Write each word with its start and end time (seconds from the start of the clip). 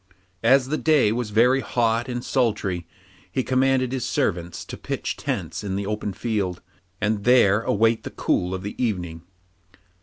As 0.41 0.69
the 0.69 0.79
day 0.79 1.11
was 1.11 1.29
very 1.29 1.59
hot 1.59 2.09
and 2.09 2.25
sultry 2.25 2.87
he 3.31 3.43
commanded 3.43 3.91
his 3.91 4.03
servants 4.03 4.65
to 4.65 4.75
pitch 4.75 5.15
tents 5.15 5.63
in 5.63 5.75
the 5.75 5.85
open 5.85 6.11
field, 6.11 6.59
and 6.99 7.23
there 7.23 7.61
await 7.61 8.01
the 8.01 8.09
cool 8.09 8.55
of 8.55 8.63
the 8.63 8.73
evening. 8.83 9.21